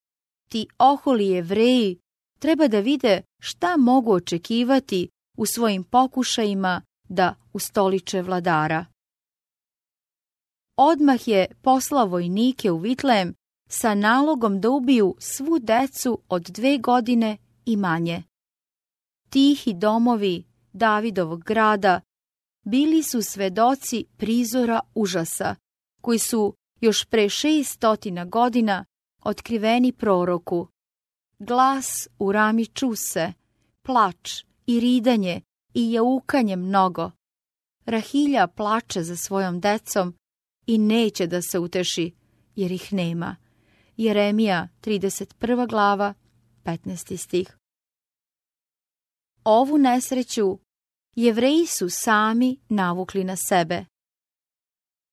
Ti 0.51 0.67
oholi 0.79 1.27
jevreji 1.29 1.99
treba 2.39 2.69
da 2.69 2.81
vide 2.81 3.23
šta 3.41 3.77
mogu 3.77 4.13
očekivati 4.13 5.09
u 5.37 5.47
svojim 5.47 5.85
pokušajima 5.85 6.83
da 7.09 7.35
ustoliče 7.53 8.23
vladara. 8.23 8.87
Odmah 10.77 11.29
je 11.29 11.47
poslao 11.63 12.07
vojnike 12.07 12.71
u 12.71 12.79
Vitlem 12.79 13.35
sa 13.69 13.95
nalogom 13.95 14.61
da 14.61 14.71
ubiju 14.71 15.17
svu 15.19 15.59
decu 15.59 16.23
od 16.29 16.43
dve 16.43 16.79
godine 16.79 17.37
i 17.67 17.77
manje. 17.77 18.23
Tihi 19.29 19.75
domovi 19.75 20.45
Davidovog 20.73 21.45
grada 21.45 22.01
bili 22.65 23.03
su 23.03 23.23
svedoci 23.23 24.05
prizora 24.17 24.81
užasa, 24.95 25.57
koji 26.01 26.19
su 26.19 26.55
još 26.81 27.05
pre 27.05 27.29
šestotina 27.29 28.25
godina 28.25 28.85
otkriveni 29.25 29.93
proroku. 29.93 30.69
Glas 31.39 32.09
u 32.19 32.33
rami 32.33 32.67
čuse, 32.67 33.33
plač 33.83 34.45
i 34.67 34.81
ridanje 34.81 35.41
i 35.75 35.93
jaukanje 35.93 36.57
mnogo. 36.57 37.11
Rahilja 37.87 38.47
plače 38.47 39.03
za 39.03 39.17
svojom 39.17 39.61
decom 39.61 40.15
i 40.67 40.79
neće 40.79 41.27
da 41.27 41.43
se 41.43 41.59
uteši, 41.59 42.13
jer 42.57 42.73
ih 42.73 42.93
nema. 42.93 43.37
Jeremija, 43.97 44.69
31. 44.83 45.69
glava, 45.69 46.15
15. 46.65 47.17
stih. 47.17 47.57
Ovu 49.45 49.79
nesreću 49.79 50.59
jevreji 51.17 51.67
su 51.67 51.89
sami 51.91 52.57
navukli 52.69 53.25
na 53.25 53.37
sebe. 53.37 53.85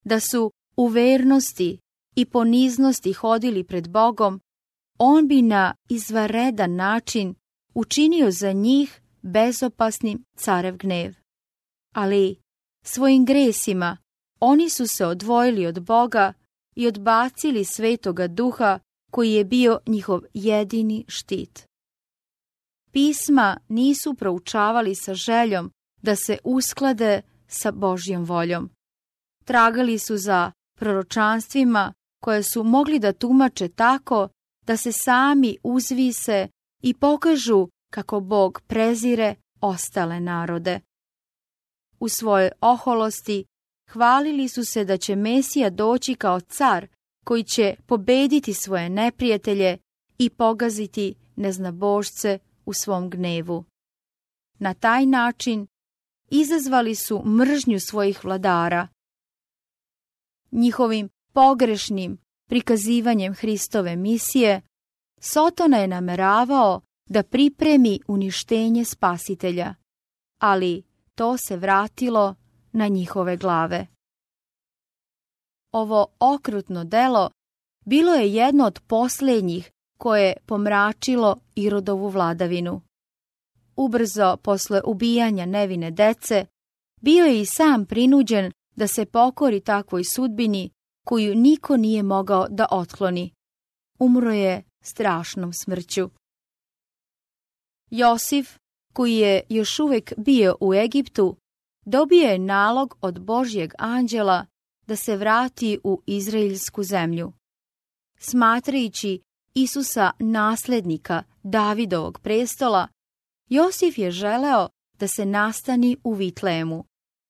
Da 0.06 0.20
su 0.20 0.52
u 0.78 0.88
vernosti 0.88 1.80
i 2.16 2.26
poniznosti 2.26 3.14
hodili 3.14 3.64
pred 3.64 3.90
Bogom, 3.90 4.42
on 5.00 5.28
bi 5.28 5.42
na 5.42 5.76
izvaredan 5.90 6.76
način 6.76 7.36
učinio 7.74 8.32
za 8.32 8.52
njih 8.52 9.02
bezopasnim 9.22 10.24
carev 10.38 10.78
gnev. 10.78 11.14
Ali 11.96 12.42
svojim 12.86 13.26
gresima 13.26 13.98
oni 14.42 14.70
su 14.70 14.88
se 14.88 15.06
odvojili 15.06 15.66
od 15.66 15.84
Boga 15.84 16.34
i 16.76 16.88
odbacili 16.88 17.66
svetoga 17.66 18.28
duha 18.28 18.80
koji 19.12 19.34
je 19.34 19.46
bio 19.46 19.80
njihov 19.88 20.22
jedini 20.34 21.06
štit. 21.08 21.66
Pisma 22.92 23.58
nisu 23.68 24.14
proučavali 24.14 24.96
sa 24.96 25.14
željom 25.14 25.72
da 26.02 26.16
se 26.16 26.38
usklade 26.44 27.22
sa 27.48 27.72
Božjom 27.72 28.24
voljom. 28.24 28.70
Tragali 29.46 30.00
su 30.00 30.18
za 30.18 30.52
proročanstvima 30.78 31.94
koje 32.24 32.44
su 32.44 32.64
mogli 32.64 33.00
da 33.00 33.14
tumače 33.14 33.68
tako 33.68 34.30
da 34.66 34.78
se 34.78 34.92
sami 34.92 35.58
uzvise 35.64 36.48
i 36.82 36.94
pokažu 36.94 37.68
kako 37.94 38.20
Bog 38.20 38.62
prezire 38.68 39.36
ostale 39.62 40.20
narode. 40.20 40.80
U 42.00 42.10
svojoj 42.10 42.52
oholosti 42.62 43.46
hvalili 43.92 44.48
su 44.48 44.66
se 44.66 44.86
da 44.86 44.98
će 44.98 45.16
Mesija 45.16 45.70
doći 45.70 46.16
kao 46.16 46.40
car 46.40 46.88
koji 47.26 47.44
će 47.44 47.76
pobediti 47.86 48.54
svoje 48.54 48.90
neprijatelje 48.90 49.78
i 50.18 50.30
pogaziti 50.30 51.16
neznabožce 51.36 52.40
u 52.66 52.74
svom 52.74 53.10
gnevu. 53.10 53.64
Na 54.60 54.74
taj 54.74 55.06
način 55.06 55.68
izazvali 56.30 56.96
su 56.96 57.24
mržnju 57.26 57.80
svojih 57.80 58.26
vladara. 58.26 58.88
Njihovim 60.52 61.10
pogrešnim 61.34 62.18
prikazivanjem 62.50 63.34
Hristove 63.34 63.96
misije, 63.96 64.62
Sotona 65.20 65.78
je 65.78 65.88
nameravao 65.88 66.82
da 67.10 67.24
pripremi 67.24 68.00
uništenje 68.08 68.86
spasitelja, 68.86 69.76
ali 70.40 70.84
to 71.16 71.38
se 71.38 71.58
vratilo 71.58 72.36
na 72.74 72.88
njihove 72.88 73.38
glave. 73.38 73.88
Ovo 75.72 76.08
okrutno 76.20 76.84
delo 76.84 77.30
bilo 77.86 78.14
je 78.14 78.34
jedno 78.34 78.66
od 78.66 78.80
posljednjih 78.88 79.72
koje 79.98 80.24
je 80.24 80.38
pomračilo 80.46 81.38
Irodovu 81.56 82.10
vladavinu. 82.10 82.82
Ubrzo 83.76 84.38
posle 84.38 84.82
ubijanja 84.86 85.46
nevine 85.46 85.92
dece, 85.92 86.46
bio 87.02 87.26
je 87.26 87.42
i 87.42 87.46
sam 87.46 87.86
prinuđen 87.86 88.52
da 88.76 88.88
se 88.88 89.06
pokori 89.06 89.60
takvoj 89.60 90.04
sudbini 90.04 90.70
koju 91.06 91.36
niko 91.36 91.78
nije 91.78 92.04
mogao 92.04 92.48
da 92.50 92.68
otkloni. 92.72 93.34
Umro 94.00 94.32
je 94.32 94.64
strašnom 94.82 95.54
smrću. 95.54 96.10
Josif, 97.90 98.58
koji 98.94 99.16
je 99.16 99.42
još 99.50 99.80
uvijek 99.80 100.14
bio 100.18 100.58
u 100.60 100.74
Egiptu, 100.74 101.38
dobio 101.86 102.28
je 102.30 102.40
nalog 102.40 102.98
od 103.02 103.20
Božjeg 103.20 103.74
anđela 103.78 104.46
da 104.88 104.96
se 104.96 105.18
vrati 105.18 105.80
u 105.84 106.02
Izraelsku 106.06 106.84
zemlju. 106.84 107.34
Smatrajući 108.20 109.22
Isusa 109.54 110.12
nasljednika 110.20 111.24
Davidovog 111.44 112.20
prestola, 112.20 112.88
Josif 113.50 113.98
je 113.98 114.12
želeo 114.12 114.70
da 115.00 115.08
se 115.08 115.26
nastani 115.26 115.98
u 116.04 116.14
Vitlemu, 116.14 116.86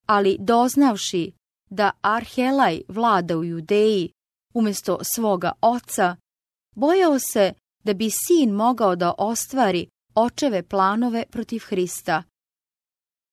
ali 0.05 0.37
doznavši 0.39 1.31
da 1.69 1.91
Arhelaj 2.01 2.81
vlada 2.87 3.37
u 3.37 3.43
Judeji 3.43 4.09
umjesto 4.53 4.99
svoga 5.15 5.51
oca, 5.61 6.15
bojao 6.75 7.19
se 7.19 7.53
da 7.83 7.93
bi 7.93 8.09
sin 8.09 8.51
mogao 8.51 8.95
da 8.95 9.13
ostvari 9.17 9.87
očeve 10.15 10.63
planove 10.63 11.25
protiv 11.31 11.61
Hrista. 11.67 12.23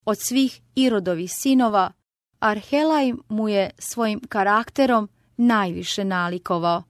Od 0.09 0.17
svih 0.19 0.61
Irodovih 0.75 1.31
sinova, 1.33 1.91
Arhelaj 2.39 3.13
mu 3.29 3.49
je 3.49 3.71
svojim 3.79 4.19
karakterom 4.29 5.09
najviše 5.37 6.03
nalikovao. 6.03 6.83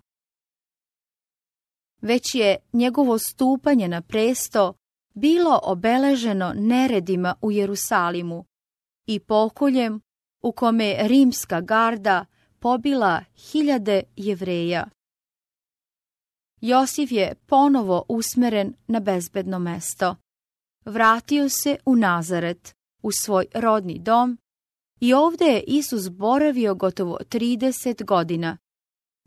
Već 2.02 2.36
je 2.36 2.58
njegovo 2.74 3.18
stupanje 3.18 3.88
na 3.88 4.02
presto 4.02 4.74
bilo 5.14 5.60
obeleženo 5.64 6.54
neredima 6.56 7.36
u 7.42 7.52
Jerusalimu 7.52 8.46
i 9.08 9.20
pokoljem 9.20 10.02
u 10.44 10.52
kome 10.52 10.96
rimska 11.00 11.62
garda 11.62 12.26
pobila 12.60 13.24
hiljade 13.36 14.04
jevreja. 14.16 14.88
Josif 16.62 17.12
je 17.12 17.36
ponovo 17.36 18.06
usmeren 18.10 18.74
na 18.88 19.00
bezbedno 19.00 19.60
mesto. 19.60 20.16
Vratio 20.86 21.50
se 21.50 21.78
u 21.86 21.96
Nazaret, 21.96 22.79
u 23.02 23.12
svoj 23.12 23.46
rodni 23.54 24.00
dom 24.00 24.38
i 25.00 25.14
ovdje 25.14 25.48
je 25.48 25.64
Isus 25.68 26.10
boravio 26.10 26.76
gotovo 26.76 27.18
30 27.30 28.06
godina, 28.06 28.58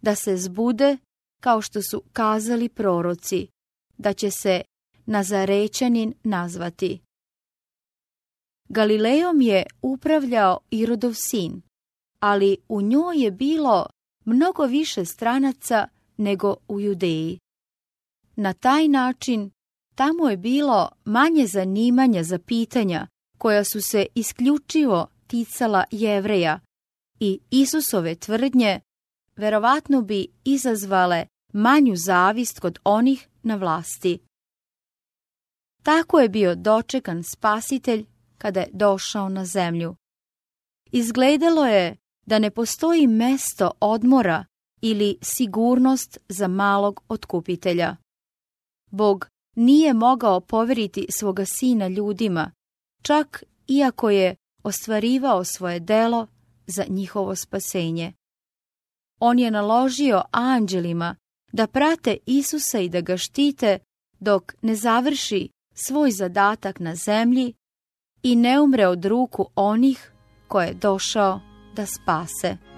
da 0.03 0.15
se 0.15 0.37
zbude 0.37 0.97
kao 1.41 1.63
što 1.63 1.83
su 1.83 2.03
kazali 2.13 2.69
proroci, 2.69 3.49
da 3.99 4.13
će 4.13 4.31
se 4.31 4.63
Nazarećanin 5.07 6.15
nazvati. 6.25 7.01
Galilejom 8.69 9.41
je 9.41 9.67
upravljao 9.83 10.59
Irodov 10.71 11.15
sin, 11.15 11.63
ali 12.21 12.57
u 12.69 12.83
njoj 12.83 13.23
je 13.23 13.31
bilo 13.31 13.87
mnogo 14.25 14.67
više 14.67 15.05
stranaca 15.05 15.89
nego 16.17 16.57
u 16.69 16.81
Judeji. 16.81 17.39
Na 18.37 18.53
taj 18.53 18.89
način 18.89 19.51
tamo 19.95 20.29
je 20.29 20.37
bilo 20.37 20.91
manje 21.05 21.47
zanimanja 21.47 22.23
za 22.23 22.39
pitanja 22.39 23.07
koja 23.43 23.65
su 23.65 23.81
se 23.81 24.07
isključivo 24.15 25.07
ticala 25.27 25.85
jevreja 25.91 26.61
i 27.21 27.41
Isusove 27.51 28.15
tvrdnje 28.15 28.81
verovatno 29.37 30.03
bi 30.03 30.27
izazvale 30.45 31.27
manju 31.53 31.97
zavist 31.97 32.61
kod 32.61 32.79
onih 32.85 33.29
na 33.43 33.57
vlasti. 33.57 34.19
Tako 35.83 36.21
je 36.21 36.29
bio 36.29 36.55
dočekan 36.55 37.23
spasitelj 37.23 38.05
kada 38.39 38.61
je 38.61 38.71
došao 38.73 39.29
na 39.29 39.45
zemlju. 39.45 39.95
Izgledalo 40.93 41.67
je 41.67 41.97
da 42.27 42.39
ne 42.39 42.51
postoji 42.51 43.07
mesto 43.07 43.71
odmora 43.81 44.45
ili 44.81 45.19
sigurnost 45.23 46.19
za 46.29 46.49
malog 46.49 47.03
otkupitelja. 47.09 47.97
Bog 48.91 49.29
nije 49.57 49.95
mogao 49.95 50.41
poveriti 50.41 51.07
svoga 51.11 51.45
sina 51.45 51.89
ljudima, 51.89 52.51
čak 53.03 53.45
iako 53.69 54.11
je 54.11 54.37
ostvarivao 54.63 55.45
svoje 55.45 55.81
delo 55.81 56.27
za 56.67 56.85
njihovo 56.89 57.37
spasenje. 57.37 58.13
On 59.21 59.39
je 59.39 59.51
naložio 59.51 60.23
anđelima 60.31 61.17
da 61.53 61.67
prate 61.67 62.17
Isusa 62.27 62.79
i 62.79 62.89
da 62.89 63.01
ga 63.01 63.17
štite 63.17 63.79
dok 64.21 64.55
ne 64.63 64.75
završi 64.75 65.49
svoj 65.75 66.11
zadatak 66.11 66.81
na 66.81 66.95
zemlji 66.95 67.55
i 68.23 68.37
ne 68.37 68.61
umre 68.61 68.87
od 68.87 69.05
ruku 69.05 69.47
onih 69.55 70.13
koje 70.49 70.67
je 70.67 70.75
došao 70.75 71.41
da 71.77 71.87
spase. 71.87 72.72